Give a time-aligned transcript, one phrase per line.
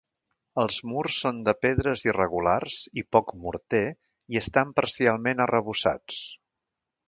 [0.61, 3.85] Els murs són de pedres irregulars i poc morter
[4.37, 6.23] i estan parcialment arrebossats.